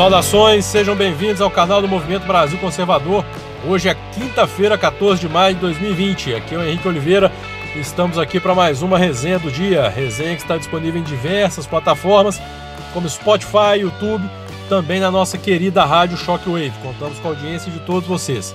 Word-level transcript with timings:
Saudações, 0.00 0.64
sejam 0.64 0.96
bem-vindos 0.96 1.42
ao 1.42 1.50
canal 1.50 1.82
do 1.82 1.86
Movimento 1.86 2.26
Brasil 2.26 2.58
Conservador. 2.58 3.22
Hoje 3.68 3.86
é 3.90 3.94
quinta-feira, 4.14 4.78
14 4.78 5.20
de 5.20 5.28
maio 5.28 5.54
de 5.54 5.60
2020. 5.60 6.36
Aqui 6.36 6.54
é 6.54 6.58
o 6.58 6.64
Henrique 6.64 6.88
Oliveira. 6.88 7.30
Estamos 7.76 8.16
aqui 8.16 8.40
para 8.40 8.54
mais 8.54 8.80
uma 8.80 8.96
resenha 8.96 9.38
do 9.38 9.50
dia. 9.50 9.90
Resenha 9.90 10.34
que 10.34 10.40
está 10.40 10.56
disponível 10.56 10.98
em 10.98 11.04
diversas 11.04 11.66
plataformas, 11.66 12.40
como 12.94 13.10
Spotify, 13.10 13.80
YouTube, 13.80 14.24
também 14.70 15.00
na 15.00 15.10
nossa 15.10 15.36
querida 15.36 15.84
rádio 15.84 16.16
Shockwave. 16.16 16.72
Contamos 16.82 17.18
com 17.18 17.28
a 17.28 17.32
audiência 17.32 17.70
de 17.70 17.80
todos 17.80 18.08
vocês. 18.08 18.54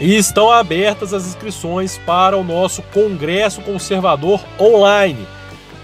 E 0.00 0.16
estão 0.16 0.50
abertas 0.50 1.14
as 1.14 1.24
inscrições 1.24 1.98
para 1.98 2.36
o 2.36 2.42
nosso 2.42 2.82
Congresso 2.92 3.60
Conservador 3.60 4.40
online. 4.58 5.24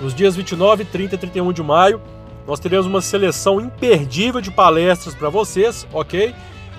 Nos 0.01 0.13
dias 0.13 0.35
29, 0.35 0.85
30 0.85 1.15
e 1.15 1.19
31 1.19 1.53
de 1.53 1.63
maio, 1.63 2.03
nós 2.51 2.59
teremos 2.59 2.85
uma 2.85 3.01
seleção 3.01 3.61
imperdível 3.61 4.41
de 4.41 4.51
palestras 4.51 5.15
para 5.15 5.29
vocês, 5.29 5.87
ok? 5.93 6.35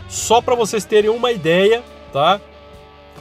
Só 0.09 0.41
para 0.41 0.53
vocês 0.53 0.84
terem 0.84 1.09
uma 1.09 1.31
ideia, 1.31 1.81
tá? 2.11 2.41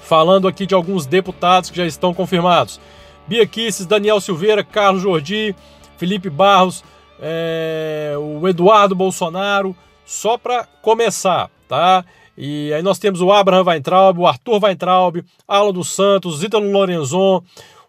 Falando 0.02 0.48
aqui 0.48 0.66
de 0.66 0.74
alguns 0.74 1.06
deputados 1.06 1.70
que 1.70 1.76
já 1.76 1.86
estão 1.86 2.12
confirmados: 2.12 2.80
Bia 3.24 3.46
Kisses, 3.46 3.86
Daniel 3.86 4.20
Silveira, 4.20 4.64
Carlos 4.64 5.00
Jordi, 5.00 5.54
Felipe 5.96 6.28
Barros, 6.28 6.82
é, 7.22 8.16
o 8.18 8.48
Eduardo 8.48 8.96
Bolsonaro, 8.96 9.76
só 10.04 10.36
para 10.36 10.64
começar, 10.82 11.48
tá? 11.68 12.04
E 12.36 12.72
aí 12.72 12.82
nós 12.82 12.98
temos 12.98 13.20
o 13.20 13.30
Abraham 13.30 13.62
Weintraub, 13.62 14.18
o 14.18 14.26
Arthur 14.26 14.64
Weintraub, 14.64 15.24
Alan 15.46 15.72
dos 15.72 15.94
Santos, 15.94 16.42
Ítalo 16.42 16.68
Lorenzon, 16.68 17.44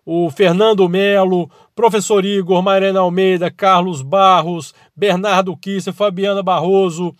o 0.05 0.29
Fernando 0.29 0.87
Melo, 0.87 1.49
professor 1.81 2.23
Igor, 2.23 2.61
Mariana 2.61 2.99
Almeida, 2.99 3.49
Carlos 3.49 4.03
Barros, 4.03 4.71
Bernardo 4.95 5.57
Kisser, 5.57 5.91
Fabiana 5.91 6.43
Barroso. 6.43 7.15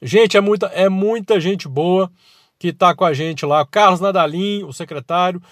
Gente, 0.00 0.34
é 0.34 0.40
muita, 0.40 0.64
é 0.68 0.88
muita 0.88 1.38
gente 1.38 1.68
boa 1.68 2.10
que 2.58 2.68
está 2.68 2.94
com 2.94 3.04
a 3.04 3.12
gente 3.12 3.44
lá. 3.44 3.66
Carlos 3.66 4.00
Nadalim, 4.00 4.64
o 4.64 4.72
secretário. 4.72 5.42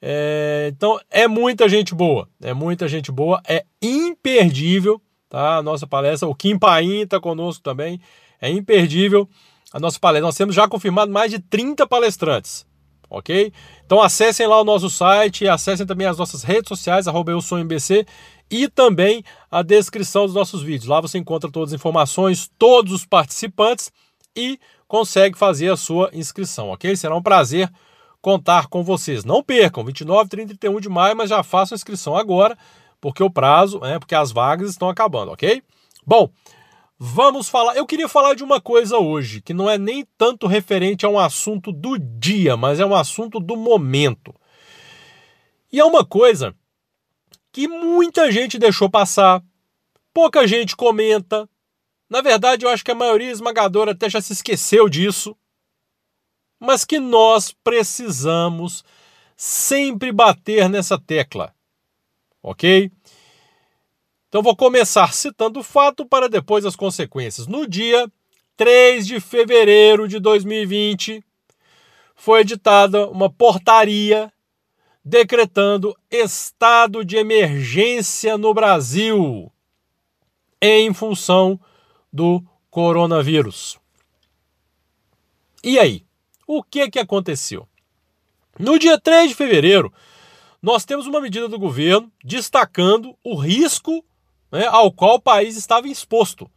É, 0.00 0.70
então, 0.74 0.98
é 1.10 1.28
muita 1.28 1.68
gente 1.68 1.94
boa. 1.94 2.26
É 2.40 2.54
muita 2.54 2.88
gente 2.88 3.12
boa. 3.12 3.42
É 3.46 3.66
imperdível 3.82 5.02
tá? 5.28 5.58
a 5.58 5.62
nossa 5.62 5.86
palestra. 5.86 6.26
O 6.26 6.34
Kim 6.34 6.58
Paim 6.58 7.02
está 7.02 7.20
conosco 7.20 7.62
também. 7.62 8.00
É 8.40 8.48
imperdível 8.48 9.28
a 9.70 9.78
nossa 9.78 10.00
palestra. 10.00 10.26
Nós 10.26 10.34
temos 10.34 10.54
já 10.54 10.66
confirmado 10.66 11.12
mais 11.12 11.30
de 11.30 11.40
30 11.40 11.86
palestrantes, 11.86 12.66
ok? 13.10 13.52
Então 13.84 14.00
acessem 14.00 14.46
lá 14.46 14.60
o 14.60 14.64
nosso 14.64 14.90
site, 14.90 15.48
acessem 15.48 15.86
também 15.86 16.06
as 16.06 16.18
nossas 16.18 16.42
redes 16.42 16.68
sociais, 16.68 17.08
arroba 17.08 17.32
eu 17.32 17.40
sou 17.40 17.58
MBC, 17.58 18.06
e 18.50 18.68
também 18.68 19.22
a 19.50 19.62
descrição 19.62 20.26
dos 20.26 20.34
nossos 20.34 20.62
vídeos. 20.62 20.88
Lá 20.88 21.00
você 21.00 21.18
encontra 21.18 21.50
todas 21.50 21.72
as 21.72 21.78
informações, 21.78 22.50
todos 22.58 22.92
os 22.92 23.04
participantes 23.04 23.90
e 24.34 24.58
consegue 24.86 25.36
fazer 25.36 25.70
a 25.70 25.76
sua 25.76 26.10
inscrição, 26.12 26.70
ok? 26.70 26.96
Será 26.96 27.14
um 27.14 27.22
prazer 27.22 27.70
contar 28.20 28.66
com 28.66 28.82
vocês. 28.82 29.24
Não 29.24 29.42
percam, 29.42 29.84
29, 29.84 30.28
30 30.28 30.52
e 30.52 30.56
31 30.56 30.80
de 30.80 30.88
maio, 30.88 31.16
mas 31.16 31.30
já 31.30 31.42
façam 31.42 31.74
a 31.74 31.78
inscrição 31.78 32.16
agora, 32.16 32.56
porque 33.00 33.22
o 33.22 33.30
prazo, 33.30 33.84
é, 33.84 33.98
porque 33.98 34.14
as 34.14 34.32
vagas 34.32 34.70
estão 34.70 34.88
acabando, 34.88 35.32
ok? 35.32 35.62
Bom, 36.06 36.28
Vamos 36.98 37.48
falar. 37.48 37.76
Eu 37.76 37.86
queria 37.86 38.08
falar 38.08 38.34
de 38.34 38.42
uma 38.42 38.60
coisa 38.60 38.98
hoje, 38.98 39.40
que 39.40 39.54
não 39.54 39.70
é 39.70 39.78
nem 39.78 40.04
tanto 40.16 40.48
referente 40.48 41.06
a 41.06 41.08
um 41.08 41.18
assunto 41.18 41.70
do 41.70 41.96
dia, 41.96 42.56
mas 42.56 42.80
é 42.80 42.84
um 42.84 42.94
assunto 42.94 43.38
do 43.38 43.56
momento. 43.56 44.34
E 45.72 45.78
é 45.78 45.84
uma 45.84 46.04
coisa 46.04 46.56
que 47.52 47.68
muita 47.68 48.32
gente 48.32 48.58
deixou 48.58 48.90
passar, 48.90 49.40
pouca 50.12 50.44
gente 50.46 50.74
comenta. 50.74 51.48
Na 52.10 52.20
verdade, 52.20 52.64
eu 52.64 52.70
acho 52.70 52.84
que 52.84 52.90
a 52.90 52.96
maioria 52.96 53.30
esmagadora 53.30 53.92
até 53.92 54.10
já 54.10 54.20
se 54.20 54.32
esqueceu 54.32 54.88
disso. 54.88 55.36
Mas 56.58 56.84
que 56.84 56.98
nós 56.98 57.54
precisamos 57.62 58.82
sempre 59.36 60.10
bater 60.10 60.68
nessa 60.68 60.98
tecla. 60.98 61.54
Ok? 62.42 62.90
Então 64.28 64.42
vou 64.42 64.54
começar 64.54 65.12
citando 65.14 65.60
o 65.60 65.64
fato 65.64 66.04
para 66.04 66.28
depois 66.28 66.66
as 66.66 66.76
consequências. 66.76 67.46
No 67.46 67.66
dia 67.66 68.10
3 68.56 69.06
de 69.06 69.20
fevereiro 69.20 70.06
de 70.06 70.18
2020, 70.18 71.24
foi 72.14 72.40
editada 72.40 73.08
uma 73.08 73.32
portaria 73.32 74.30
decretando 75.02 75.96
estado 76.10 77.02
de 77.02 77.16
emergência 77.16 78.36
no 78.36 78.52
Brasil 78.52 79.50
em 80.60 80.92
função 80.92 81.58
do 82.12 82.44
coronavírus. 82.70 83.78
E 85.64 85.78
aí, 85.78 86.04
o 86.46 86.62
que 86.62 86.90
que 86.90 86.98
aconteceu? 86.98 87.66
No 88.58 88.78
dia 88.78 89.00
3 89.00 89.30
de 89.30 89.34
fevereiro, 89.34 89.90
nós 90.60 90.84
temos 90.84 91.06
uma 91.06 91.20
medida 91.20 91.48
do 91.48 91.58
governo 91.58 92.12
destacando 92.22 93.16
o 93.24 93.34
risco 93.34 94.04
né, 94.50 94.66
ao 94.66 94.90
qual 94.92 95.16
o 95.16 95.20
país 95.20 95.56
estava 95.56 95.88
exposto. 95.88 96.50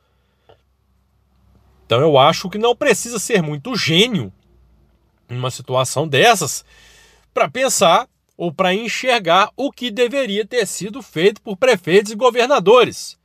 Então 1.86 2.00
eu 2.00 2.18
acho 2.18 2.50
que 2.50 2.58
não 2.58 2.76
precisa 2.76 3.20
ser 3.20 3.42
muito 3.42 3.76
gênio 3.76 4.32
numa 5.30 5.52
situação 5.52 6.08
dessas 6.08 6.64
para 7.34 7.50
pensar 7.50 8.08
ou 8.38 8.54
para 8.54 8.74
enxergar 8.74 9.52
o 9.56 9.72
que 9.72 9.92
deveria 9.92 10.46
ter 10.46 10.66
sido 10.66 11.02
feito 11.02 11.42
por 11.42 11.58
prefeitos 11.58 12.12
e 12.12 12.16
governadores. 12.16 13.20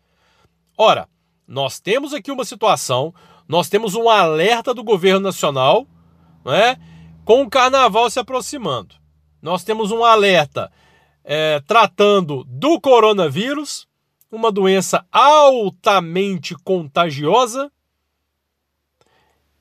Ora, 0.76 1.08
nós 1.46 1.80
temos 1.80 2.12
aqui 2.12 2.30
uma 2.30 2.44
situação, 2.44 3.14
nós 3.48 3.68
temos 3.68 3.94
um 3.94 4.08
alerta 4.08 4.74
do 4.74 4.84
governo 4.84 5.20
nacional, 5.20 5.86
né, 6.44 6.76
com 7.24 7.42
o 7.42 7.48
carnaval 7.50 8.10
se 8.10 8.18
aproximando. 8.18 8.94
Nós 9.40 9.64
temos 9.64 9.90
um 9.90 10.04
alerta 10.04 10.70
é, 11.24 11.60
tratando 11.66 12.44
do 12.44 12.80
coronavírus, 12.80 13.86
uma 14.36 14.52
doença 14.52 15.06
altamente 15.10 16.54
contagiosa. 16.62 17.72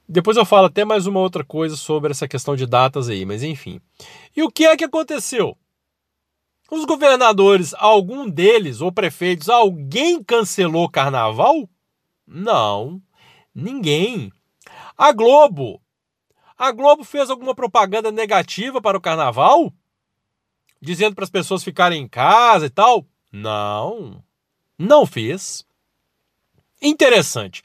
Depois 0.07 0.37
eu 0.37 0.45
falo 0.45 0.67
até 0.67 0.85
mais 0.85 1.07
uma 1.07 1.19
outra 1.19 1.43
coisa 1.43 1.75
sobre 1.75 2.11
essa 2.11 2.27
questão 2.27 2.55
de 2.55 2.67
datas 2.67 3.09
aí, 3.09 3.25
mas 3.25 3.41
enfim. 3.41 3.81
E 4.35 4.43
o 4.43 4.51
que 4.51 4.65
é 4.65 4.77
que 4.77 4.83
aconteceu? 4.83 5.57
Os 6.69 6.85
governadores, 6.85 7.73
algum 7.75 8.29
deles, 8.29 8.81
ou 8.81 8.91
prefeitos, 8.91 9.49
alguém 9.49 10.23
cancelou 10.23 10.89
carnaval? 10.89 11.67
Não, 12.27 13.01
ninguém. 13.53 14.31
A 14.97 15.11
Globo. 15.11 15.81
A 16.57 16.71
Globo 16.71 17.03
fez 17.03 17.29
alguma 17.29 17.55
propaganda 17.55 18.11
negativa 18.11 18.81
para 18.81 18.97
o 18.97 19.01
carnaval? 19.01 19.73
Dizendo 20.81 21.15
para 21.15 21.23
as 21.23 21.29
pessoas 21.29 21.63
ficarem 21.63 22.03
em 22.03 22.07
casa 22.07 22.65
e 22.65 22.69
tal? 22.69 23.05
Não 23.31 24.24
não 24.77 25.05
fez. 25.05 25.65
Interessante. 26.81 27.63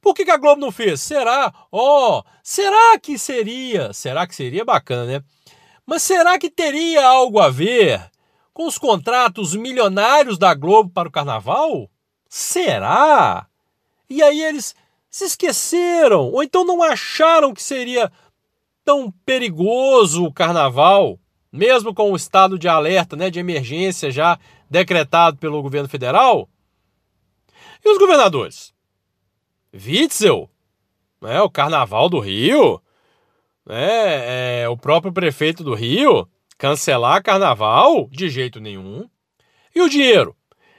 Por 0.00 0.14
que, 0.14 0.30
a 0.30 0.36
Globo 0.36 0.60
não 0.60 0.72
fez? 0.72 1.00
Será? 1.00 1.52
Ó, 1.70 2.18
oh, 2.18 2.24
será 2.42 2.98
que 2.98 3.18
seria? 3.18 3.92
Será 3.92 4.26
que 4.26 4.34
seria 4.34 4.64
bacana, 4.64 5.04
né? 5.04 5.24
Mas 5.84 6.02
será 6.02 6.38
que 6.38 6.50
teria 6.50 7.06
algo 7.06 7.40
a 7.40 7.48
ver 7.48 8.10
com 8.52 8.66
os 8.66 8.78
contratos 8.78 9.54
milionários 9.54 10.38
da 10.38 10.54
Globo 10.54 10.90
para 10.90 11.08
o 11.08 11.12
carnaval? 11.12 11.90
Será? 12.28 13.46
E 14.08 14.22
aí 14.22 14.42
eles 14.42 14.74
se 15.10 15.24
esqueceram, 15.24 16.30
ou 16.30 16.42
então 16.42 16.64
não 16.64 16.82
acharam 16.82 17.52
que 17.52 17.62
seria 17.62 18.10
tão 18.84 19.10
perigoso 19.24 20.24
o 20.24 20.32
carnaval, 20.32 21.18
mesmo 21.52 21.94
com 21.94 22.12
o 22.12 22.16
estado 22.16 22.58
de 22.58 22.68
alerta, 22.68 23.16
né, 23.16 23.30
de 23.30 23.38
emergência 23.38 24.10
já 24.10 24.38
decretado 24.70 25.36
pelo 25.38 25.62
governo 25.62 25.88
federal? 25.88 26.48
E 27.84 27.88
os 27.88 27.98
governadores? 27.98 28.74
Witzel, 29.72 30.50
né, 31.20 31.40
o 31.40 31.50
Carnaval 31.50 32.08
do 32.08 32.18
Rio, 32.18 32.80
né, 33.66 34.62
é, 34.62 34.68
o 34.68 34.76
próprio 34.76 35.12
prefeito 35.12 35.62
do 35.62 35.74
Rio, 35.74 36.28
cancelar 36.56 37.22
Carnaval? 37.22 38.08
De 38.10 38.28
jeito 38.28 38.60
nenhum. 38.60 39.08
E 39.74 39.80
o 39.80 39.88
dinheiro? 39.88 40.36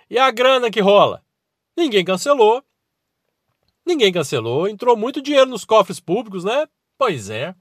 E 0.10 0.18
a 0.18 0.32
grana 0.32 0.72
que 0.72 0.82
rola? 0.82 1.24
Ninguém 1.78 2.04
cancelou. 2.04 2.64
Ninguém 3.86 4.12
cancelou. 4.12 4.68
Entrou 4.68 4.98
muito 4.98 5.22
dinheiro 5.22 5.50
nos 5.50 5.64
cofres 5.64 6.00
públicos, 6.00 6.44
né? 6.44 6.68
Pois 6.98 7.30
é. 7.30 7.56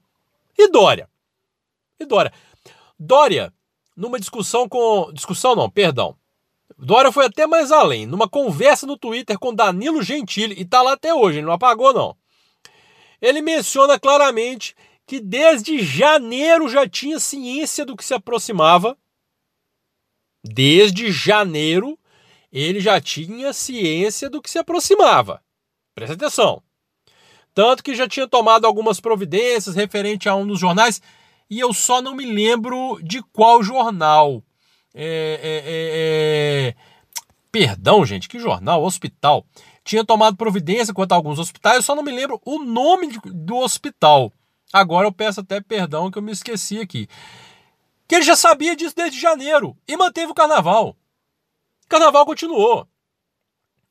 E 0.57 0.67
Dória? 0.69 1.09
E 1.99 2.05
Dória? 2.05 2.33
Dória, 2.99 3.53
numa 3.95 4.19
discussão 4.19 4.67
com. 4.67 5.11
Discussão 5.13 5.55
não, 5.55 5.69
perdão. 5.69 6.17
Dória 6.81 7.11
foi 7.11 7.25
até 7.25 7.45
mais 7.45 7.73
além, 7.73 8.05
numa 8.05 8.29
conversa 8.29 8.87
no 8.87 8.97
Twitter 8.97 9.37
com 9.37 9.53
Danilo 9.53 10.01
Gentili, 10.01 10.55
e 10.57 10.63
tá 10.63 10.81
lá 10.81 10.93
até 10.93 11.13
hoje, 11.13 11.39
ele 11.39 11.45
não 11.45 11.53
apagou 11.53 11.93
não. 11.93 12.15
Ele 13.21 13.41
menciona 13.41 13.99
claramente 13.99 14.73
que 15.05 15.19
desde 15.19 15.79
janeiro 15.79 16.69
já 16.69 16.87
tinha 16.87 17.19
ciência 17.19 17.85
do 17.85 17.97
que 17.97 18.05
se 18.05 18.13
aproximava. 18.13 18.97
Desde 20.41 21.11
janeiro 21.11 21.99
ele 22.49 22.79
já 22.79 23.01
tinha 23.01 23.51
ciência 23.51 24.29
do 24.29 24.41
que 24.41 24.49
se 24.49 24.57
aproximava. 24.57 25.43
Presta 25.93 26.15
atenção. 26.15 26.63
Tanto 27.53 27.83
que 27.83 27.93
já 27.93 28.07
tinha 28.07 28.27
tomado 28.27 28.65
algumas 28.65 29.01
providências 29.01 29.75
referente 29.75 30.29
a 30.29 30.35
um 30.35 30.47
dos 30.47 30.59
jornais, 30.59 31.01
e 31.49 31.59
eu 31.59 31.73
só 31.73 32.01
não 32.01 32.15
me 32.15 32.25
lembro 32.25 32.99
de 33.03 33.21
qual 33.33 33.61
jornal. 33.61 34.41
É, 34.93 35.39
é, 35.41 35.57
é, 35.65 36.69
é 36.69 36.75
perdão, 37.51 38.05
gente, 38.05 38.27
que 38.27 38.39
jornal? 38.39 38.83
Hospital. 38.83 39.45
Tinha 39.83 40.05
tomado 40.05 40.37
providência 40.37 40.93
quanto 40.93 41.13
a 41.13 41.15
alguns 41.15 41.39
hospitais, 41.39 41.77
eu 41.77 41.81
só 41.83 41.95
não 41.95 42.03
me 42.03 42.11
lembro 42.11 42.41
o 42.45 42.59
nome 42.59 43.17
do 43.25 43.57
hospital. 43.57 44.31
Agora 44.71 45.07
eu 45.07 45.11
peço 45.11 45.39
até 45.39 45.59
perdão 45.61 46.11
que 46.11 46.17
eu 46.17 46.21
me 46.21 46.31
esqueci 46.31 46.79
aqui. 46.79 47.07
Que 48.07 48.15
ele 48.15 48.23
já 48.23 48.35
sabia 48.35 48.75
disso 48.75 48.95
desde 48.95 49.19
janeiro 49.19 49.75
e 49.87 49.97
manteve 49.97 50.31
o 50.31 50.35
carnaval. 50.35 50.95
O 51.85 51.89
carnaval 51.89 52.25
continuou. 52.25 52.87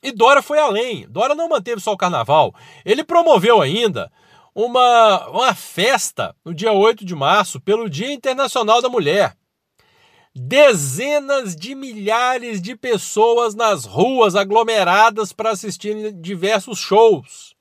E 0.02 0.12
Dora 0.12 0.40
foi 0.40 0.58
além. 0.58 1.08
Dora 1.08 1.34
não 1.34 1.48
manteve 1.48 1.80
só 1.80 1.92
o 1.92 1.96
carnaval. 1.96 2.54
Ele 2.84 3.02
promoveu 3.02 3.60
ainda 3.60 4.10
uma, 4.54 5.28
uma 5.28 5.54
festa 5.54 6.34
no 6.44 6.54
dia 6.54 6.72
8 6.72 7.04
de 7.04 7.14
março, 7.14 7.60
pelo 7.60 7.90
Dia 7.90 8.12
Internacional 8.12 8.80
da 8.80 8.88
Mulher. 8.88 9.36
Dezenas 10.40 11.56
de 11.56 11.74
milhares 11.74 12.62
de 12.62 12.76
pessoas 12.76 13.56
nas 13.56 13.84
ruas 13.84 14.36
aglomeradas 14.36 15.32
para 15.32 15.50
assistir 15.50 16.12
diversos 16.12 16.78
shows. 16.78 17.56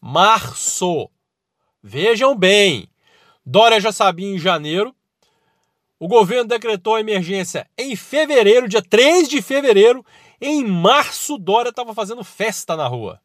Março. 0.00 1.10
Vejam 1.82 2.34
bem, 2.34 2.88
Dória 3.44 3.78
já 3.78 3.92
sabia 3.92 4.34
em 4.34 4.38
janeiro. 4.38 4.94
O 5.98 6.08
governo 6.08 6.48
decretou 6.48 6.94
a 6.94 7.00
emergência 7.00 7.68
em 7.76 7.94
fevereiro, 7.94 8.66
dia 8.66 8.82
3 8.82 9.28
de 9.28 9.42
fevereiro. 9.42 10.02
Em 10.40 10.64
março, 10.64 11.36
Dória 11.36 11.68
estava 11.68 11.92
fazendo 11.92 12.24
festa 12.24 12.76
na 12.76 12.86
rua. 12.86 13.20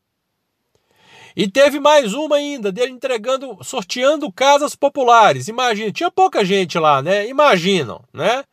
E 1.33 1.49
teve 1.49 1.79
mais 1.79 2.13
uma 2.13 2.35
ainda, 2.35 2.73
dele 2.73 2.91
entregando, 2.91 3.57
sorteando 3.63 4.29
casas 4.33 4.75
populares. 4.75 5.47
Imagina, 5.47 5.93
tinha 5.93 6.11
pouca 6.11 6.43
gente 6.43 6.77
lá, 6.77 7.01
né? 7.01 7.25
Imaginam, 7.27 8.03
né? 8.13 8.43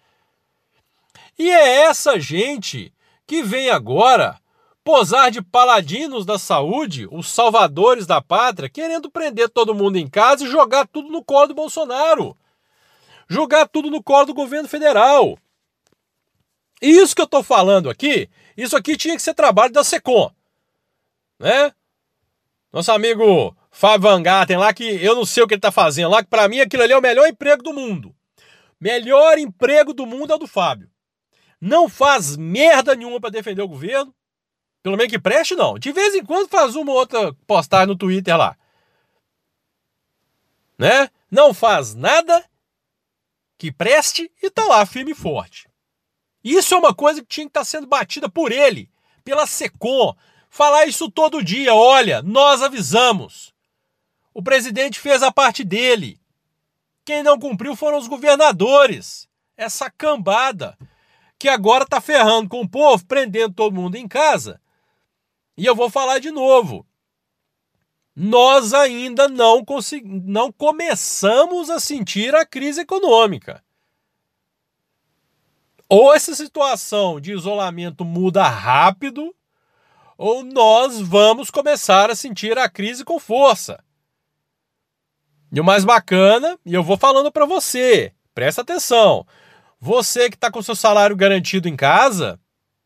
E 1.43 1.51
é 1.51 1.87
essa 1.87 2.21
gente 2.21 2.95
que 3.27 3.43
vem 3.43 3.69
agora 3.69 4.41
posar 4.85 5.29
de 5.29 5.43
paladinos 5.43 6.25
da 6.25 6.39
saúde, 6.39 7.09
os 7.11 7.29
salvadores 7.29 8.07
da 8.07 8.23
pátria, 8.23 8.69
querendo 8.69 9.11
prender 9.11 9.49
todo 9.49 9.75
mundo 9.75 9.97
em 9.97 10.09
casa 10.09 10.45
e 10.45 10.49
jogar 10.49 10.87
tudo 10.87 11.11
no 11.11 11.21
colo 11.25 11.49
do 11.49 11.55
Bolsonaro. 11.55 12.39
Jogar 13.29 13.67
tudo 13.67 13.91
no 13.91 14.01
colo 14.01 14.27
do 14.27 14.35
governo 14.35 14.69
federal. 14.69 15.37
E 16.81 16.91
isso 16.91 17.13
que 17.13 17.21
eu 17.21 17.25
estou 17.25 17.43
falando 17.43 17.91
aqui, 17.91 18.31
isso 18.57 18.77
aqui 18.77 18.97
tinha 18.97 19.17
que 19.17 19.23
ser 19.23 19.35
trabalho 19.35 19.73
da 19.73 19.83
SECOM. 19.83 20.31
Né? 21.41 21.73
Nosso 22.73 22.93
amigo 22.93 23.53
Fábio 23.69 24.09
Van 24.09 24.23
Garten 24.23 24.59
lá, 24.59 24.73
que 24.73 24.85
eu 24.85 25.17
não 25.17 25.27
sei 25.27 25.43
o 25.43 25.49
que 25.49 25.55
ele 25.55 25.59
está 25.59 25.73
fazendo 25.73 26.11
lá, 26.11 26.23
que 26.23 26.31
para 26.31 26.47
mim 26.47 26.61
aquilo 26.61 26.85
ali 26.85 26.93
é 26.93 26.97
o 26.97 27.03
melhor 27.03 27.27
emprego 27.27 27.65
do 27.65 27.73
mundo. 27.73 28.15
Melhor 28.81 29.39
emprego 29.39 29.93
do 29.93 30.07
mundo 30.07 30.33
é 30.33 30.37
o 30.37 30.39
do 30.39 30.47
Fábio. 30.47 30.93
Não 31.63 31.89
faz 31.89 32.37
merda 32.37 32.95
nenhuma 32.95 33.21
para 33.21 33.31
defender 33.31 33.63
o 33.63 33.69
governo 33.69 34.13
pelo 34.83 34.97
menos 34.97 35.13
que 35.13 35.19
preste, 35.19 35.55
não. 35.55 35.79
De 35.79 35.93
vez 35.93 36.15
em 36.15 36.25
quando 36.25 36.49
faz 36.49 36.75
uma 36.75 36.91
ou 36.91 36.99
outra 36.99 37.33
postagem 37.47 37.87
no 37.87 37.97
Twitter 37.97 38.37
lá. 38.37 38.57
Né? 40.77 41.09
Não 41.31 41.55
faz 41.55 41.95
nada 41.95 42.45
que 43.57 43.71
preste 43.71 44.31
e 44.43 44.51
tá 44.51 44.67
lá 44.67 44.85
firme 44.85 45.13
e 45.13 45.15
forte. 45.15 45.69
Isso 46.43 46.75
é 46.75 46.79
uma 46.79 46.93
coisa 46.93 47.21
que 47.21 47.29
tinha 47.29 47.47
que 47.47 47.51
estar 47.51 47.61
tá 47.61 47.65
sendo 47.65 47.87
batida 47.87 48.29
por 48.29 48.51
ele, 48.51 48.91
pela 49.23 49.47
SECOM. 49.47 50.17
Falar 50.51 50.87
isso 50.87 51.09
todo 51.09 51.45
dia. 51.45 51.73
Olha, 51.73 52.21
nós 52.21 52.61
avisamos. 52.61 53.55
O 54.35 54.43
presidente 54.43 54.99
fez 54.99 55.23
a 55.23 55.31
parte 55.31 55.63
dele. 55.63 56.21
Quem 57.05 57.23
não 57.23 57.39
cumpriu 57.39 57.77
foram 57.77 57.99
os 57.99 58.09
governadores. 58.09 59.29
Essa 59.57 59.89
cambada 59.89 60.77
que 61.43 61.49
agora 61.49 61.85
tá 61.85 62.01
ferrando 62.01 62.49
com 62.49 62.61
o 62.61 62.69
povo, 62.69 63.05
prendendo 63.05 63.53
todo 63.53 63.75
mundo 63.75 63.97
em 63.97 64.07
casa 64.07 64.63
e 65.57 65.67
eu 65.67 65.75
vou 65.75 65.91
falar 65.91 66.19
de 66.19 66.31
novo. 66.31 66.87
Nós 68.15 68.75
ainda 68.75 69.29
não, 69.29 69.65
não 70.05 70.53
começamos 70.53 71.71
a 71.71 71.81
sentir 71.81 72.35
a 72.35 72.45
crise 72.45 72.83
econômica. 72.83 73.63
Ou 75.89 76.15
essa 76.15 76.35
situação 76.35 77.21
de 77.21 77.33
isolamento 77.33 78.05
muda 78.05 78.47
rápido, 78.49 79.35
ou 80.17 80.43
nós 80.43 81.01
vamos 81.01 81.51
começar 81.51 82.11
a 82.11 82.17
sentir 82.17 82.59
a 82.59 82.69
crise 82.69 83.05
com 83.05 83.19
força. 83.19 83.83
E 85.51 85.61
o 85.61 85.65
mais 85.65 85.85
bacana, 85.85 86.59
e 86.65 86.73
eu 86.73 86.83
vou 86.83 86.97
falando 86.97 87.31
para 87.31 87.45
você, 87.45 88.15
presta 88.35 88.63
atenção. 88.63 89.27
Você 89.85 90.31
que 90.31 90.37
está 90.37 90.49
com 90.49 90.63
seu 90.63 90.77
salário 90.77 91.17
garantido 91.17 91.69
em 91.69 91.75
casa, 91.75 92.39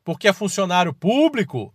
porque 0.03 0.29
é 0.29 0.33
funcionário 0.33 0.95
público, 0.95 1.71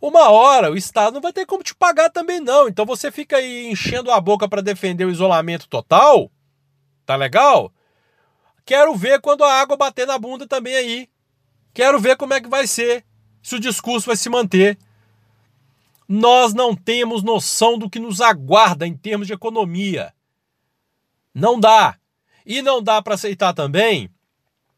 uma 0.00 0.30
hora 0.30 0.70
o 0.70 0.76
Estado 0.76 1.14
não 1.14 1.20
vai 1.20 1.32
ter 1.32 1.44
como 1.44 1.64
te 1.64 1.74
pagar 1.74 2.08
também 2.08 2.38
não. 2.38 2.68
Então 2.68 2.86
você 2.86 3.10
fica 3.10 3.38
aí 3.38 3.66
enchendo 3.66 4.12
a 4.12 4.20
boca 4.20 4.48
para 4.48 4.62
defender 4.62 5.04
o 5.04 5.10
isolamento 5.10 5.68
total. 5.68 6.30
Tá 7.04 7.16
legal? 7.16 7.72
Quero 8.64 8.94
ver 8.94 9.20
quando 9.20 9.42
a 9.42 9.52
água 9.52 9.76
bater 9.76 10.06
na 10.06 10.16
bunda 10.20 10.46
também 10.46 10.76
aí. 10.76 11.08
Quero 11.72 11.98
ver 11.98 12.16
como 12.16 12.34
é 12.34 12.40
que 12.40 12.48
vai 12.48 12.68
ser. 12.68 13.04
Se 13.42 13.56
o 13.56 13.60
discurso 13.60 14.06
vai 14.06 14.14
se 14.14 14.30
manter. 14.30 14.78
Nós 16.08 16.54
não 16.54 16.76
temos 16.76 17.24
noção 17.24 17.76
do 17.76 17.90
que 17.90 17.98
nos 17.98 18.20
aguarda 18.20 18.86
em 18.86 18.96
termos 18.96 19.26
de 19.26 19.32
economia. 19.32 20.14
Não 21.34 21.58
dá. 21.58 21.98
E 22.46 22.62
não 22.62 22.80
dá 22.80 23.02
para 23.02 23.14
aceitar 23.14 23.52
também 23.52 24.13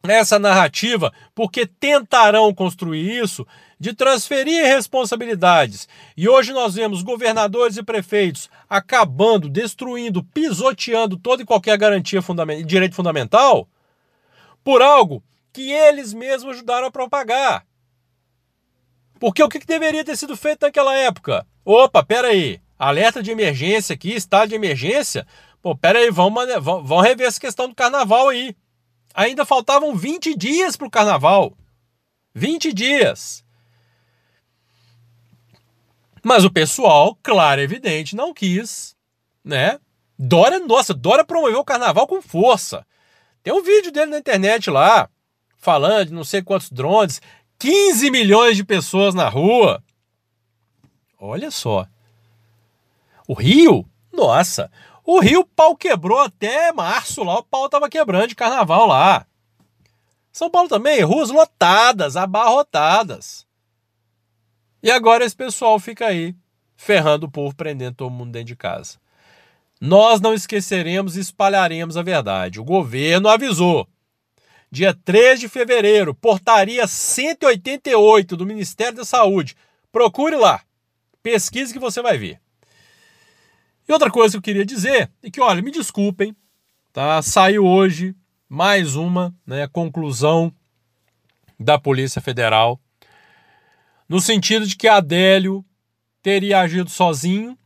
essa 0.03 0.39
narrativa, 0.39 1.13
porque 1.35 1.67
tentarão 1.67 2.55
construir 2.55 3.23
isso 3.23 3.47
de 3.79 3.93
transferir 3.93 4.65
responsabilidades. 4.65 5.89
E 6.17 6.29
hoje 6.29 6.53
nós 6.53 6.75
vemos 6.75 7.03
governadores 7.03 7.77
e 7.77 7.83
prefeitos 7.83 8.49
acabando, 8.69 9.49
destruindo, 9.49 10.23
pisoteando 10.23 11.17
toda 11.17 11.43
e 11.43 11.47
qualquer 11.47 11.77
garantia 11.77 12.23
fundamental, 12.23 12.65
direito 12.65 12.95
fundamental 12.95 13.69
por 14.65 14.83
algo 14.83 15.23
que 15.53 15.71
eles 15.71 16.13
mesmos 16.13 16.57
ajudaram 16.57 16.89
a 16.89 16.91
propagar. 16.91 17.65
Porque 19.19 19.43
o 19.43 19.49
que 19.49 19.59
deveria 19.61 20.05
ter 20.05 20.17
sido 20.17 20.37
feito 20.37 20.63
naquela 20.63 20.95
época? 20.97 21.47
Opa, 21.65 22.03
peraí, 22.03 22.61
alerta 22.79 23.23
de 23.23 23.31
emergência 23.31 23.95
aqui, 23.95 24.13
estado 24.15 24.49
de 24.49 24.55
emergência. 24.55 25.27
Pô, 25.63 25.75
peraí, 25.77 26.11
vamos, 26.11 26.45
vamos 26.61 27.03
rever 27.03 27.27
essa 27.27 27.41
questão 27.41 27.69
do 27.69 27.75
carnaval 27.75 28.29
aí. 28.29 28.57
Ainda 29.17 29.47
faltavam 29.47 29.97
20 29.97 30.37
dias 30.37 30.77
para 30.77 30.87
o 30.87 30.91
carnaval. 30.91 31.57
20 32.35 32.71
dias. 32.75 33.43
Mas 36.23 36.45
o 36.45 36.51
pessoal, 36.51 37.19
claro, 37.23 37.63
evidente, 37.63 38.15
não 38.15 38.35
quis, 38.35 38.95
né? 39.43 39.81
Dora, 40.19 40.61
nossa, 40.61 40.93
Dora 40.93 41.25
promoveu 41.25 41.61
o 41.61 41.65
carnaval 41.65 42.07
com 42.07 42.21
força. 42.21 42.87
Tem 43.43 43.55
um 43.55 43.63
vídeo 43.63 43.91
dele 43.91 44.11
na 44.11 44.19
internet 44.19 44.69
lá, 44.69 45.09
falando 45.57 46.09
de 46.09 46.13
não 46.13 46.25
sei 46.25 46.43
quantos 46.43 46.71
drones, 46.71 47.23
15 47.59 48.11
milhões 48.11 48.55
de 48.55 48.65
pessoas 48.65 49.15
na 49.15 49.31
rua. 49.31 49.83
Olha 51.19 51.51
só. 51.51 51.87
O 53.27 53.33
Rio, 53.33 53.89
nossa, 54.13 54.71
o 55.07 55.21
Rio 55.21 55.45
pau 55.45 55.77
quebrou 55.77 56.19
até 56.19 56.73
março 56.73 57.23
lá, 57.23 57.39
o 57.39 57.45
pau 57.45 57.69
tava 57.69 57.89
quebrando 57.89 58.27
de 58.27 58.35
carnaval 58.35 58.87
lá. 58.87 59.25
São 60.33 60.51
Paulo 60.51 60.69
também, 60.69 61.01
ruas 61.01 61.31
lotadas, 61.31 62.17
abarrotadas. 62.17 63.47
E 64.83 64.91
agora 64.91 65.25
esse 65.25 65.35
pessoal 65.35 65.79
fica 65.79 66.07
aí 66.09 66.35
ferrando 66.77 67.27
o 67.27 67.31
povo, 67.31 67.55
prendendo 67.55 67.95
todo 67.95 68.11
mundo 68.11 68.33
dentro 68.33 68.49
de 68.49 68.57
casa. 68.57 68.99
Nós 69.81 70.21
não 70.21 70.35
esqueceremos 70.35 71.17
e 71.17 71.21
espalharemos 71.21 71.97
a 71.97 72.03
verdade. 72.03 72.61
O 72.61 72.65
governo 72.65 73.29
avisou. 73.29 73.89
Dia 74.71 74.93
3 74.93 75.41
de 75.41 75.49
fevereiro, 75.49 76.15
portaria 76.15 76.87
188 76.87 78.37
do 78.37 78.45
Ministério 78.45 78.97
da 78.97 79.05
Saúde. 79.05 79.57
Procure 79.93 80.37
lá. 80.37 80.63
Pesquise 81.23 81.73
que 81.73 81.79
você 81.79 82.03
vai 82.03 82.19
ver. 82.19 82.41
E 83.89 83.93
outra 83.93 84.11
coisa 84.11 84.33
que 84.33 84.39
eu 84.39 84.43
queria 84.43 84.67
dizer 84.67 85.11
é 85.23 85.31
que, 85.31 85.41
olha, 85.41 85.63
me 85.63 85.71
desculpem, 85.71 86.35
tá? 86.93 87.23
Saiu 87.23 87.65
hoje 87.65 88.17
mais 88.49 88.97
uma 88.97 89.35
né, 89.47 89.69
conclusão 89.69 90.53
da 91.59 91.79
Polícia 91.79 92.21
Federal 92.21 92.81
no 94.09 94.21
sentido 94.21 94.67
de 94.67 94.77
que 94.77 94.89
Adélio 94.89 95.65
teria 96.23 96.61
agido 96.61 96.91
sozinho 96.91 97.57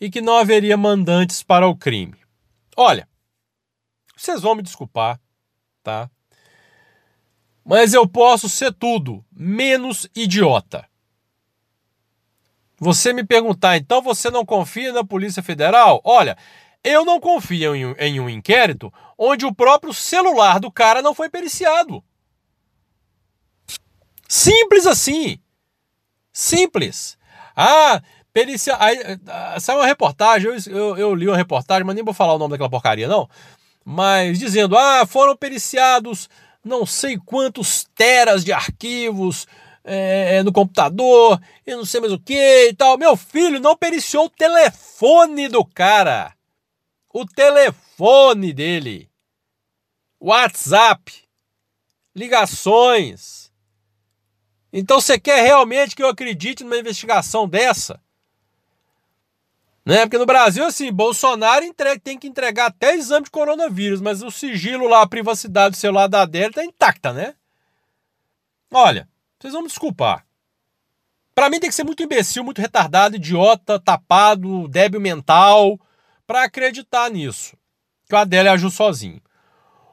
e 0.00 0.10
que 0.10 0.20
não 0.20 0.38
haveria 0.38 0.76
mandantes 0.76 1.42
para 1.42 1.66
o 1.66 1.76
crime. 1.76 2.16
Olha, 2.76 3.08
vocês 4.16 4.42
vão 4.42 4.54
me 4.54 4.62
desculpar, 4.62 5.20
tá? 5.82 6.10
Mas 7.64 7.94
eu 7.94 8.06
posso 8.06 8.48
ser 8.48 8.72
tudo 8.72 9.24
menos 9.32 10.08
idiota. 10.14 10.88
Você 12.78 13.12
me 13.12 13.24
perguntar, 13.24 13.76
então 13.76 14.02
você 14.02 14.30
não 14.30 14.44
confia 14.44 14.92
na 14.92 15.04
Polícia 15.04 15.42
Federal? 15.42 16.00
Olha, 16.04 16.36
eu 16.82 17.04
não 17.04 17.20
confio 17.20 17.74
em, 17.74 17.94
em 17.98 18.20
um 18.20 18.28
inquérito 18.28 18.92
onde 19.16 19.46
o 19.46 19.54
próprio 19.54 19.94
celular 19.94 20.58
do 20.58 20.70
cara 20.70 21.00
não 21.00 21.14
foi 21.14 21.28
periciado. 21.28 22.02
Simples 24.28 24.86
assim. 24.86 25.38
Simples. 26.32 27.16
Ah, 27.56 28.02
perícia. 28.32 28.76
Aí, 28.80 28.98
ah, 29.28 29.60
saiu 29.60 29.78
uma 29.78 29.86
reportagem, 29.86 30.50
eu, 30.50 30.76
eu, 30.76 30.96
eu, 30.98 31.14
li 31.14 31.28
uma 31.28 31.36
reportagem, 31.36 31.84
mas 31.84 31.94
nem 31.94 32.04
vou 32.04 32.12
falar 32.12 32.34
o 32.34 32.38
nome 32.38 32.52
daquela 32.52 32.68
porcaria, 32.68 33.06
não. 33.06 33.28
Mas 33.84 34.38
dizendo, 34.38 34.76
ah, 34.76 35.06
foram 35.06 35.36
periciados 35.36 36.28
não 36.64 36.86
sei 36.86 37.18
quantos 37.18 37.86
teras 37.94 38.42
de 38.44 38.52
arquivos 38.52 39.46
é, 39.84 40.42
no 40.42 40.52
computador 40.52 41.38
e 41.66 41.72
não 41.72 41.84
sei 41.84 42.00
mais 42.00 42.12
o 42.12 42.18
que 42.18 42.68
e 42.68 42.74
tal. 42.74 42.96
Meu 42.96 43.16
filho 43.16 43.60
não 43.60 43.76
periciou 43.76 44.24
o 44.24 44.30
telefone 44.30 45.46
do 45.48 45.64
cara. 45.64 46.34
O 47.12 47.26
telefone 47.26 48.52
dele. 48.52 49.10
WhatsApp. 50.18 51.24
Ligações. 52.16 53.52
Então 54.72 55.00
você 55.00 55.20
quer 55.20 55.42
realmente 55.42 55.94
que 55.94 56.02
eu 56.02 56.08
acredite 56.08 56.64
numa 56.64 56.78
investigação 56.78 57.46
dessa? 57.46 58.00
Né? 59.84 60.00
Porque 60.06 60.18
no 60.18 60.24
Brasil, 60.24 60.64
assim, 60.64 60.90
Bolsonaro 60.90 61.64
entrega, 61.64 62.00
tem 62.00 62.18
que 62.18 62.26
entregar 62.26 62.66
até 62.66 62.94
exame 62.94 63.24
de 63.24 63.30
coronavírus, 63.30 64.00
mas 64.00 64.22
o 64.22 64.30
sigilo 64.30 64.88
lá, 64.88 65.02
a 65.02 65.06
privacidade 65.06 65.76
do 65.76 65.78
celular 65.78 66.06
da 66.06 66.22
Adélia 66.22 66.50
tá 66.50 66.64
intacta, 66.64 67.12
né? 67.12 67.34
Olha, 68.72 69.06
vocês 69.44 69.52
vão 69.52 69.60
me 69.60 69.68
desculpar. 69.68 70.26
Para 71.34 71.50
mim 71.50 71.60
tem 71.60 71.68
que 71.68 71.74
ser 71.74 71.84
muito 71.84 72.02
imbecil, 72.02 72.42
muito 72.42 72.62
retardado, 72.62 73.16
idiota, 73.16 73.78
tapado, 73.78 74.66
débil 74.68 75.00
mental, 75.00 75.78
para 76.26 76.44
acreditar 76.44 77.10
nisso. 77.10 77.54
Que 78.08 78.14
o 78.14 78.18
Adélia 78.18 78.52
agiu 78.52 78.70
sozinho. 78.70 79.20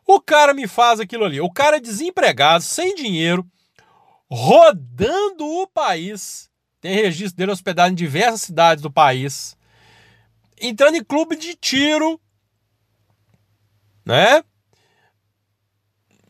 O 0.07 0.21
cara 0.21 0.53
me 0.53 0.69
faz 0.69 1.01
aquilo 1.01 1.25
ali. 1.25 1.41
O 1.41 1.51
cara 1.51 1.77
é 1.77 1.79
desempregado, 1.81 2.63
sem 2.63 2.95
dinheiro, 2.95 3.45
rodando 4.29 5.45
o 5.45 5.67
país. 5.67 6.49
Tem 6.79 6.95
registro 6.95 7.35
dele 7.35 7.51
hospedado 7.51 7.91
em 7.91 7.95
diversas 7.95 8.43
cidades 8.43 8.81
do 8.81 8.91
país. 8.91 9.57
Entrando 10.61 10.95
em 10.95 11.03
clube 11.03 11.35
de 11.35 11.55
tiro, 11.55 12.21
né? 14.05 14.43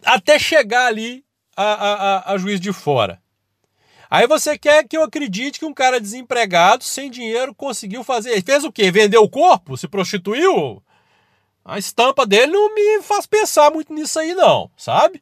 Até 0.04 0.40
chegar 0.40 0.88
ali 0.88 1.24
a, 1.56 1.64
a, 1.64 2.34
a, 2.34 2.38
juiz 2.38 2.60
de 2.60 2.72
fora. 2.72 3.22
Aí 4.10 4.28
você 4.28 4.58
quer 4.58 4.88
que 4.88 4.98
eu 4.98 5.04
acredite 5.04 5.60
que 5.60 5.66
um 5.66 5.74
cara 5.74 6.00
desempregado, 6.00 6.84
sem 6.84 7.10
dinheiro, 7.10 7.56
conseguiu 7.56 8.04
fazer. 8.04 8.44
Fez 8.44 8.64
o 8.64 8.72
quê? 8.72 8.92
Vendeu 8.92 9.24
o 9.24 9.30
corpo? 9.30 9.78
Se 9.78 9.88
prostituiu? 9.88 10.84
A 11.64 11.78
estampa 11.78 12.26
dele 12.26 12.52
não 12.52 12.74
me 12.74 13.02
faz 13.02 13.26
pensar 13.26 13.72
muito 13.72 13.94
nisso 13.94 14.20
aí, 14.20 14.34
não, 14.34 14.70
sabe? 14.76 15.22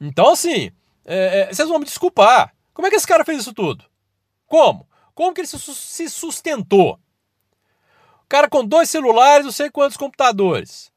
Então, 0.00 0.30
assim, 0.30 0.70
é, 1.04 1.40
é, 1.40 1.54
vocês 1.54 1.68
vão 1.68 1.78
me 1.78 1.84
desculpar. 1.84 2.54
Como 2.74 2.86
é 2.86 2.90
que 2.90 2.96
esse 2.96 3.06
cara 3.06 3.24
fez 3.24 3.40
isso 3.40 3.54
tudo? 3.54 3.84
Como? 4.46 4.86
Como 5.14 5.32
que 5.32 5.40
ele 5.40 5.48
se 5.48 6.10
sustentou? 6.10 7.00
O 8.24 8.28
cara 8.28 8.50
com 8.50 8.64
dois 8.64 8.90
celulares, 8.90 9.46
não 9.46 9.52
sei 9.52 9.70
quantos 9.70 9.96
computadores. 9.96 10.92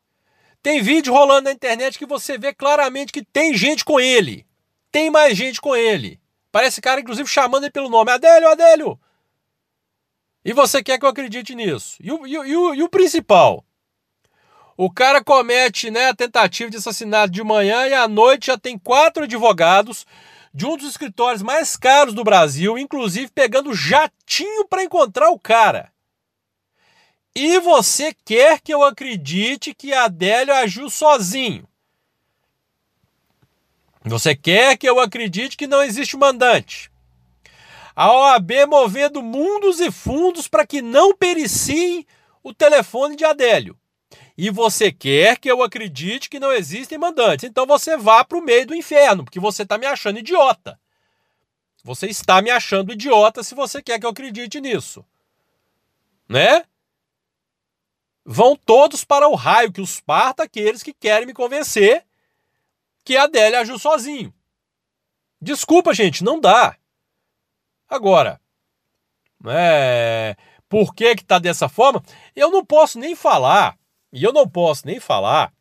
Tem 0.61 0.81
vídeo 0.81 1.13
rolando 1.13 1.43
na 1.43 1.53
internet 1.53 1.97
que 1.97 2.05
você 2.05 2.37
vê 2.37 2.53
claramente 2.53 3.13
que 3.13 3.23
tem 3.23 3.53
gente 3.53 3.85
com 3.85 3.97
ele 3.99 4.48
tem 4.91 5.09
mais 5.09 5.37
gente 5.37 5.61
com 5.61 5.75
ele. 5.75 6.19
Parece 6.51 6.81
cara, 6.81 7.01
inclusive, 7.01 7.27
chamando 7.27 7.63
ele 7.63 7.71
pelo 7.71 7.89
nome. 7.89 8.11
Adélio, 8.11 8.49
Adélio! 8.49 8.99
E 10.43 10.53
você 10.53 10.81
quer 10.81 10.97
que 10.97 11.05
eu 11.05 11.09
acredite 11.09 11.53
nisso? 11.53 11.97
E 11.99 12.11
o, 12.11 12.25
e 12.25 12.37
o, 12.37 12.75
e 12.75 12.83
o 12.83 12.89
principal? 12.89 13.63
O 14.75 14.89
cara 14.89 15.23
comete 15.23 15.91
né, 15.91 16.07
a 16.07 16.15
tentativa 16.15 16.71
de 16.71 16.77
assassinato 16.77 17.31
de 17.31 17.43
manhã 17.43 17.85
e 17.85 17.93
à 17.93 18.07
noite 18.07 18.47
já 18.47 18.57
tem 18.57 18.79
quatro 18.79 19.23
advogados 19.23 20.07
de 20.53 20.65
um 20.65 20.75
dos 20.77 20.89
escritórios 20.89 21.41
mais 21.41 21.75
caros 21.75 22.13
do 22.13 22.23
Brasil, 22.23 22.77
inclusive 22.77 23.29
pegando 23.29 23.73
jatinho 23.73 24.65
para 24.67 24.83
encontrar 24.83 25.29
o 25.29 25.39
cara. 25.39 25.91
E 27.35 27.59
você 27.59 28.13
quer 28.25 28.59
que 28.59 28.73
eu 28.73 28.83
acredite 28.83 29.73
que 29.73 29.93
Adélio 29.93 30.53
agiu 30.53 30.89
sozinho? 30.89 31.68
Você 34.03 34.35
quer 34.35 34.77
que 34.77 34.87
eu 34.87 34.99
acredite 34.99 35.57
que 35.57 35.67
não 35.67 35.83
existe 35.83 36.15
mandante? 36.15 36.89
A 37.95 38.11
OAB 38.13 38.51
movendo 38.67 39.21
mundos 39.21 39.79
e 39.79 39.91
fundos 39.91 40.47
para 40.47 40.65
que 40.65 40.81
não 40.81 41.15
periciem 41.15 42.05
o 42.41 42.53
telefone 42.53 43.15
de 43.15 43.25
Adélio. 43.25 43.77
E 44.37 44.49
você 44.49 44.89
quer 44.89 45.37
que 45.37 45.51
eu 45.51 45.61
acredite 45.61 46.29
que 46.29 46.39
não 46.39 46.53
existem 46.53 46.97
mandantes. 46.97 47.43
Então 47.43 47.65
você 47.65 47.97
vá 47.97 48.23
para 48.23 48.37
o 48.37 48.41
meio 48.41 48.65
do 48.67 48.73
inferno, 48.75 49.25
porque 49.25 49.39
você 49.39 49.63
está 49.63 49.77
me 49.77 49.85
achando 49.85 50.19
idiota. 50.19 50.79
Você 51.83 52.07
está 52.07 52.41
me 52.41 52.49
achando 52.49 52.93
idiota 52.93 53.43
se 53.43 53.53
você 53.53 53.81
quer 53.81 53.99
que 53.99 54.05
eu 54.05 54.11
acredite 54.11 54.61
nisso. 54.61 55.05
Né? 56.27 56.63
Vão 58.23 58.55
todos 58.55 59.03
para 59.03 59.27
o 59.27 59.35
raio 59.35 59.73
que 59.73 59.81
os 59.81 59.99
parta 59.99 60.43
aqueles 60.43 60.83
que 60.83 60.93
querem 60.93 61.25
me 61.25 61.33
convencer 61.33 62.05
que 63.09 63.17
a 63.17 63.23
Adélia 63.23 63.61
agiu 63.61 63.79
sozinho. 63.79 64.31
Desculpa, 65.41 65.95
gente, 65.95 66.23
não 66.23 66.39
dá. 66.39 66.77
Agora, 67.89 68.39
é, 69.47 70.35
por 70.69 70.93
que 70.93 71.15
que 71.15 71.25
tá 71.25 71.39
dessa 71.39 71.67
forma? 71.67 72.03
Eu 72.35 72.51
não 72.51 72.63
posso 72.63 72.99
nem 72.99 73.15
falar, 73.15 73.79
e 74.13 74.23
eu 74.23 74.31
não 74.31 74.47
posso 74.47 74.85
nem 74.85 74.99
falar. 74.99 75.51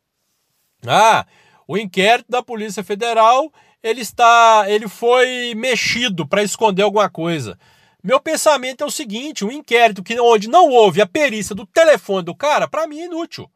Ah, 0.85 1.25
o 1.67 1.75
inquérito 1.75 2.29
da 2.29 2.43
Polícia 2.43 2.83
Federal, 2.83 3.51
ele 3.81 4.01
está, 4.01 4.65
ele 4.67 4.87
foi 4.87 5.55
mexido 5.55 6.27
para 6.27 6.43
esconder 6.43 6.83
alguma 6.83 7.09
coisa. 7.09 7.57
Meu 8.03 8.19
pensamento 8.19 8.83
é 8.83 8.85
o 8.85 8.91
seguinte, 8.91 9.43
um 9.43 9.51
inquérito 9.51 10.03
que 10.03 10.19
onde 10.19 10.47
não 10.47 10.69
houve 10.69 11.01
a 11.01 11.07
perícia 11.07 11.55
do 11.55 11.65
telefone 11.65 12.25
do 12.25 12.35
cara, 12.35 12.67
para 12.67 12.85
mim 12.85 12.99
é 12.99 13.05
inútil. 13.05 13.51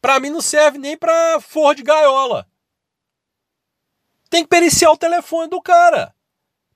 Para 0.00 0.20
mim 0.20 0.30
não 0.30 0.40
serve 0.40 0.78
nem 0.78 0.96
para 0.96 1.40
forro 1.40 1.74
de 1.74 1.82
gaiola. 1.82 2.46
Tem 4.34 4.42
que 4.42 4.48
periciar 4.48 4.90
o 4.90 4.96
telefone 4.96 5.48
do 5.48 5.62
cara. 5.62 6.12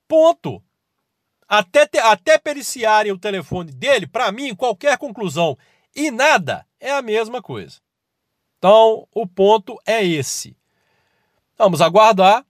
Ponto. 0.07 0.63
Até, 1.45 1.85
te, 1.85 1.97
até 1.97 2.37
periciarem 2.37 3.11
o 3.11 3.19
telefone 3.19 3.69
dele, 3.73 4.07
para 4.07 4.31
mim, 4.31 4.55
qualquer 4.55 4.97
conclusão 4.97 5.57
e 5.93 6.09
nada 6.09 6.65
é 6.79 6.89
a 6.93 7.01
mesma 7.01 7.41
coisa. 7.41 7.81
Então, 8.57 9.05
o 9.13 9.27
ponto 9.27 9.77
é 9.85 10.01
esse. 10.01 10.55
Vamos 11.57 11.81
aguardar. 11.81 12.45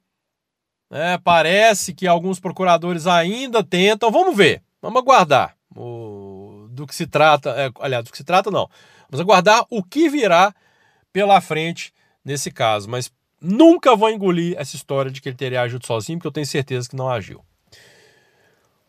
É, 0.91 1.17
parece 1.17 1.91
que 1.91 2.05
alguns 2.05 2.39
procuradores 2.39 3.07
ainda 3.07 3.63
tentam. 3.63 4.11
Vamos 4.11 4.37
ver. 4.37 4.61
Vamos 4.79 5.01
aguardar 5.01 5.57
o, 5.75 6.67
do 6.69 6.85
que 6.85 6.93
se 6.93 7.07
trata. 7.07 7.49
É, 7.59 7.71
aliás, 7.79 8.05
do 8.05 8.11
que 8.11 8.17
se 8.17 8.23
trata, 8.23 8.51
não. 8.51 8.69
Vamos 9.09 9.21
aguardar 9.21 9.65
o 9.71 9.83
que 9.83 10.07
virá 10.07 10.53
pela 11.11 11.41
frente 11.41 11.91
nesse 12.23 12.51
caso. 12.51 12.87
Mas 12.87 13.11
Nunca 13.41 13.95
vou 13.95 14.09
engolir 14.09 14.55
essa 14.57 14.75
história 14.75 15.09
de 15.09 15.21
que 15.21 15.29
ele 15.29 15.35
teria 15.37 15.61
agido 15.61 15.85
sozinho, 15.85 16.17
porque 16.17 16.27
eu 16.27 16.31
tenho 16.31 16.45
certeza 16.45 16.89
que 16.89 16.95
não 16.95 17.09
agiu. 17.09 17.43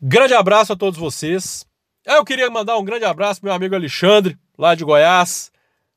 Grande 0.03 0.35
abraço 0.35 0.73
a 0.73 0.77
todos 0.77 0.99
vocês. 0.99 1.65
Ah, 2.07 2.17
eu 2.17 2.25
queria 2.25 2.51
mandar 2.51 2.79
um 2.79 2.85
grande 2.85 3.05
abraço 3.05 3.41
pro 3.41 3.49
meu 3.49 3.55
amigo 3.55 3.75
Alexandre, 3.75 4.37
lá 4.59 4.75
de 4.75 4.85
Goiás. 4.85 5.53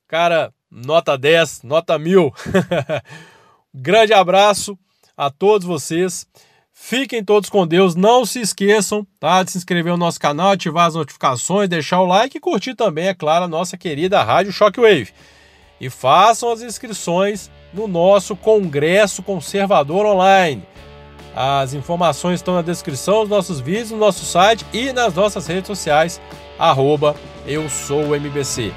Cara, 0.08 0.54
nota 0.70 1.18
10, 1.18 1.64
nota 1.64 1.98
1000. 1.98 2.32
grande 3.74 4.14
abraço 4.14 4.78
a 5.18 5.32
todos 5.32 5.66
vocês. 5.66 6.28
Fiquem 6.72 7.24
todos 7.24 7.50
com 7.50 7.66
Deus. 7.66 7.96
Não 7.96 8.26
se 8.26 8.42
esqueçam 8.42 9.08
tá, 9.20 9.42
de 9.42 9.52
se 9.52 9.58
inscrever 9.58 9.94
no 9.94 9.98
nosso 9.98 10.20
canal, 10.20 10.52
ativar 10.52 10.88
as 10.88 10.96
notificações, 10.96 11.70
deixar 11.70 12.02
o 12.02 12.06
like 12.06 12.38
e 12.38 12.42
curtir 12.42 12.76
também, 12.76 13.08
é 13.08 13.14
claro, 13.14 13.46
a 13.46 13.48
nossa 13.48 13.78
querida 13.78 14.22
Rádio 14.22 14.52
Shockwave. 14.52 15.14
E 15.80 15.90
façam 15.90 16.52
as 16.52 16.62
inscrições 16.62 17.50
no 17.74 17.88
nosso 17.88 18.36
Congresso 18.36 19.24
Conservador 19.24 20.06
Online. 20.06 20.64
As 21.36 21.74
informações 21.74 22.36
estão 22.36 22.54
na 22.54 22.62
descrição 22.62 23.22
dos 23.22 23.30
nossos 23.30 23.60
vídeos, 23.60 23.92
no 23.92 23.98
nosso 23.98 24.24
site 24.24 24.66
e 24.72 24.94
nas 24.94 25.16
nossas 25.16 25.48
redes 25.48 25.68
sociais, 25.68 26.22
arroba 26.60 27.16
eu 27.46 27.68
sou 27.70 28.10
o 28.10 28.16
MBC. 28.16 28.72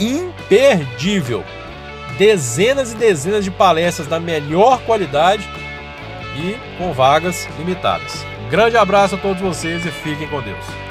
Imperdível! 0.00 1.44
Dezenas 2.16 2.92
e 2.92 2.96
dezenas 2.96 3.44
de 3.44 3.50
palestras 3.50 4.08
da 4.08 4.18
melhor 4.18 4.80
qualidade 4.82 5.48
e 6.36 6.56
com 6.78 6.92
vagas 6.92 7.46
limitadas. 7.58 8.24
Grande 8.50 8.76
abraço 8.76 9.14
a 9.14 9.18
todos 9.18 9.40
vocês 9.40 9.84
e 9.86 9.90
fiquem 9.90 10.28
com 10.28 10.40
Deus. 10.42 10.89